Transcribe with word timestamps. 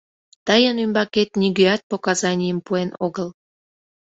Тыйын 0.47 0.75
ӱмбакет 0.83 1.29
нигӧат 1.39 1.81
показанийым 1.91 2.59
пуэн 2.65 2.89
огыл. 3.05 3.29